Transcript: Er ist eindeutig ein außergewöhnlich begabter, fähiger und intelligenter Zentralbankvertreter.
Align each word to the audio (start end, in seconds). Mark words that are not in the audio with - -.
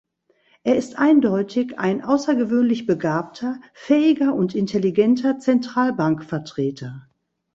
Er 0.63 0.77
ist 0.77 0.97
eindeutig 0.97 1.77
ein 1.77 2.01
außergewöhnlich 2.03 2.87
begabter, 2.87 3.61
fähiger 3.75 4.33
und 4.33 4.55
intelligenter 4.55 5.37
Zentralbankvertreter. 5.37 7.07